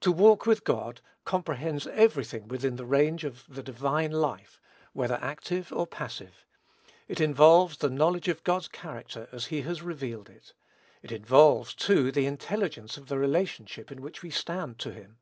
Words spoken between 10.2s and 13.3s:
it. It involves, too, the intelligence of the